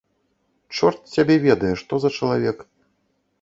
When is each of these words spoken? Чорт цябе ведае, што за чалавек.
Чорт 0.77 1.01
цябе 1.17 1.35
ведае, 1.45 1.73
што 1.83 1.93
за 2.07 2.13
чалавек. 2.17 2.57